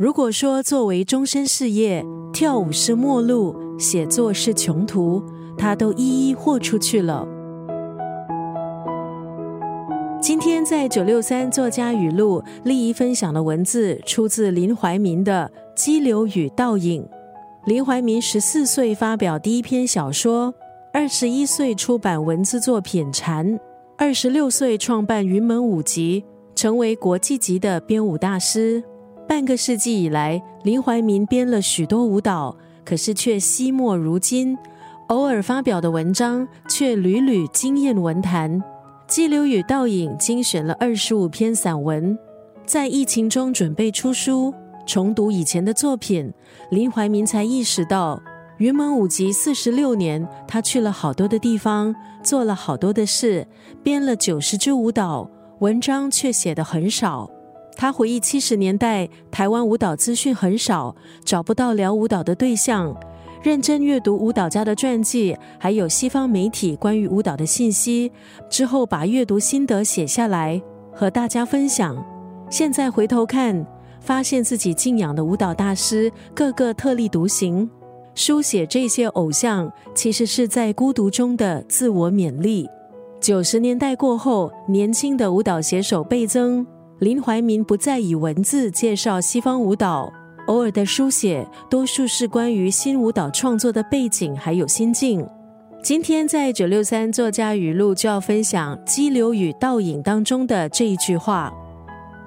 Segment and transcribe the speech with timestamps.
[0.00, 2.02] 如果说作为终身事业，
[2.32, 5.22] 跳舞是末路，写作是穷途，
[5.58, 7.28] 他都一一豁出去了。
[10.18, 17.02] 今天在九六三作家语录，立一分享的文字出自林怀民的《激流与倒影》。
[17.66, 20.54] 林怀民十四岁发表第一篇小说，
[20.94, 23.46] 二十一岁出版文字作品《蝉》，
[23.98, 26.24] 二十六岁创办云门舞集，
[26.54, 28.82] 成为国际级的编舞大师。
[29.30, 34.58] 半个世纪以来，林怀民编了许多舞蹈，可是却惜墨如金，
[35.06, 38.60] 偶尔发表的文章却屡屡惊艳文坛。
[39.06, 42.18] 《激流与倒影》精选了二十五篇散文，
[42.66, 44.52] 在疫情中准备出书，
[44.84, 46.32] 重读以前的作品，
[46.72, 48.20] 林怀民才意识到，
[48.58, 53.46] 云门舞集四十六年，他去了好多的地方，做了好多的事，
[53.80, 57.30] 编了九十支舞蹈，文章却写得很少。
[57.80, 60.94] 他回忆七十年代台湾舞蹈资讯很少，
[61.24, 62.94] 找不到聊舞蹈的对象。
[63.42, 68.12] 认真阅读舞蹈家的传记，还有西方媒体关于舞蹈的信息
[68.50, 70.60] 之后，把阅读心得写下来
[70.92, 71.96] 和大家分享。
[72.50, 73.66] 现在回头看，
[73.98, 77.66] 发现自己敬仰的舞蹈大师个个特立独行。
[78.14, 82.68] 书写这些偶像，其实是在孤独中的自我勉励。
[83.22, 86.66] 九十年代过后，年轻的舞蹈写手倍增，
[87.00, 90.12] 林怀民不再以文字介绍西方舞蹈。
[90.48, 95.26] 偶尔的书写，多数是关于新舞蹈创作的背景还有心境。
[95.82, 101.50] 今天在九六三作家语录就要分享《激流与倒影》当中的这一句话：“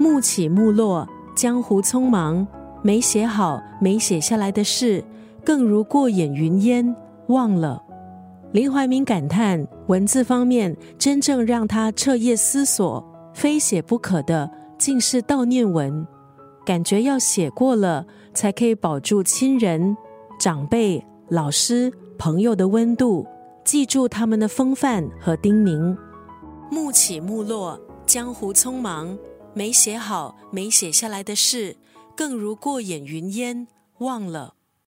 [0.00, 1.06] 幕起幕落，
[1.36, 2.46] 江湖匆忙，
[2.80, 5.04] 没写好、没写下来的事，
[5.44, 7.82] 更如过眼云烟，忘了。”
[8.52, 14.50] 林怀民感叹，文字方面真正让他彻夜思索、非写不可的，
[14.82, 16.04] 竟是悼念文。
[16.66, 19.96] 感觉要写过了，才可以保住亲人、
[20.40, 23.24] 长辈、老师、朋友的温度，
[23.64, 25.96] 记住他们的风范和叮咛。
[26.68, 29.16] 暮起暮落，江湖匆忙，
[29.54, 31.76] 没写好、没写下来的事，
[32.16, 33.68] 更如过眼云烟，
[33.98, 34.54] 忘了。